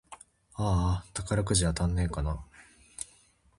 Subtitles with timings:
[0.55, 2.43] あーあ、宝くじ当たんねぇかな